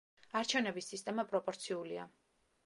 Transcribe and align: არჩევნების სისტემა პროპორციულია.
არჩევნების 0.39 0.89
სისტემა 0.93 1.27
პროპორციულია. 1.35 2.09